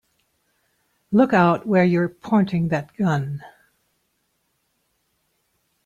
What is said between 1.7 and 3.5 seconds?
you're pointing that gun!